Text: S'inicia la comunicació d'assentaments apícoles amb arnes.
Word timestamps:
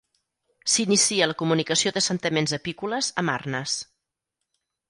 S'inicia 0.75 1.27
la 1.31 1.35
comunicació 1.43 1.93
d'assentaments 1.97 2.57
apícoles 2.59 3.11
amb 3.25 3.33
arnes. 3.37 3.77